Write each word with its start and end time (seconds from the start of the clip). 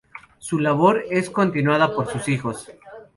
Su 0.39 0.57
labor 0.57 1.03
es 1.11 1.29
continuada 1.29 1.93
por 1.93 2.07
sus 2.07 2.27
hijos. 2.27 2.71